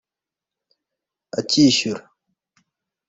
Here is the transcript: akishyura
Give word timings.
akishyura 1.39 2.03